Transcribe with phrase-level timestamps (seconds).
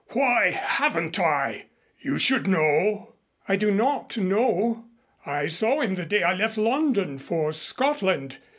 [0.13, 1.65] "Why haven't I?
[1.99, 3.13] You should know."
[3.47, 4.85] "I do not know.
[5.27, 8.37] I saw him the day I left London for Scotland.